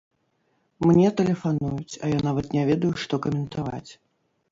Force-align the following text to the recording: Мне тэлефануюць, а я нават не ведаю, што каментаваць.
Мне 0.87 1.09
тэлефануюць, 1.19 1.97
а 2.07 2.09
я 2.13 2.19
нават 2.29 2.49
не 2.57 2.63
ведаю, 2.71 2.91
што 3.03 3.21
каментаваць. 3.27 3.91